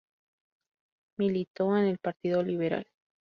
[1.19, 2.87] Militó en el Partido Liberal.